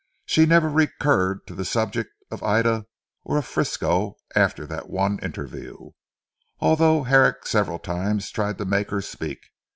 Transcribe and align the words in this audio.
She 0.25 0.47
never 0.47 0.67
recurred 0.67 1.45
to 1.45 1.53
the 1.53 1.63
subject 1.63 2.09
of 2.31 2.41
Ida 2.41 2.87
or 3.23 3.37
of 3.37 3.45
Frisco 3.45 4.17
after 4.35 4.65
that 4.65 4.89
one 4.89 5.19
interview, 5.19 5.91
although 6.59 7.03
Herrick 7.03 7.45
several 7.45 7.77
times 7.77 8.31
tried 8.31 8.57
to 8.57 8.65
make 8.65 8.89
her 8.89 9.01
speak. 9.03 9.51